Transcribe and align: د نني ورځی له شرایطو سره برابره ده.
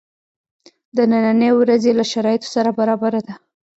د 0.95 0.97
نني 1.11 1.49
ورځی 1.59 1.91
له 1.99 2.03
شرایطو 2.11 2.47
سره 2.55 2.69
برابره 2.79 3.21
ده. 3.27 3.35